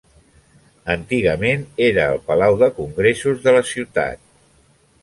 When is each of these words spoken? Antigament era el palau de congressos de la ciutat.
Antigament 0.93 1.63
era 1.89 2.09
el 2.15 2.23
palau 2.31 2.59
de 2.65 2.71
congressos 2.81 3.47
de 3.47 3.57
la 3.59 3.65
ciutat. 3.75 4.27